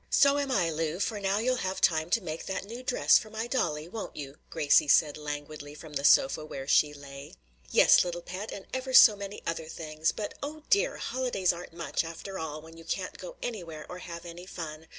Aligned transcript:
"So 0.09 0.39
am 0.39 0.49
I, 0.49 0.71
Lu, 0.71 0.97
for 0.99 1.19
now 1.19 1.37
you'll 1.37 1.57
have 1.57 1.79
time 1.79 2.09
to 2.09 2.21
make 2.23 2.47
that 2.47 2.65
new 2.65 2.81
dress 2.81 3.19
for 3.19 3.29
my 3.29 3.45
dollie, 3.45 3.87
won't 3.87 4.15
you?" 4.15 4.39
Gracie 4.49 4.87
said 4.87 5.15
languidly, 5.15 5.75
from 5.75 5.93
the 5.93 6.03
sofa 6.03 6.43
where 6.43 6.67
she 6.67 6.91
lay. 6.91 7.35
"Yes, 7.69 8.03
little 8.03 8.23
pet, 8.23 8.51
and 8.51 8.65
ever 8.73 8.95
so 8.95 9.15
many 9.15 9.43
other 9.45 9.67
things. 9.67 10.11
But 10.11 10.33
oh 10.41 10.63
dear! 10.71 10.97
holidays 10.97 11.53
aren't 11.53 11.73
much 11.73 12.03
after 12.03 12.39
all 12.39 12.63
when 12.63 12.77
you 12.77 12.83
can't 12.83 13.19
go 13.19 13.35
anywhere 13.43 13.85
or 13.87 13.99
have 13.99 14.25
any 14.25 14.47
fun. 14.47 14.87